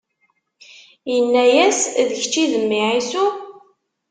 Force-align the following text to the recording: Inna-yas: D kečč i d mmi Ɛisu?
Inna-yas: 1.15 1.79
D 2.07 2.09
kečč 2.19 2.35
i 2.43 2.45
d 2.51 2.53
mmi 2.63 2.79
Ɛisu? 2.91 3.25